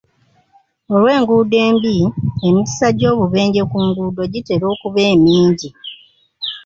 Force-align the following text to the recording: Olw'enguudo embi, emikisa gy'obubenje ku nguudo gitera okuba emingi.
Olw'enguudo 0.93 1.55
embi, 1.67 1.95
emikisa 2.47 2.87
gy'obubenje 2.97 3.61
ku 3.69 3.77
nguudo 3.85 4.21
gitera 4.33 4.65
okuba 4.73 5.01
emingi. 5.13 5.69